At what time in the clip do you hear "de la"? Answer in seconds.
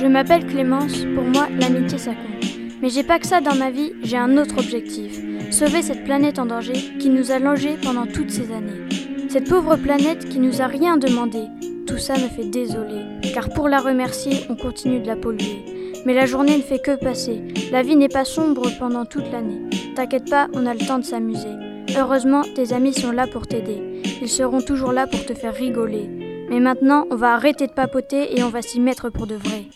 15.00-15.16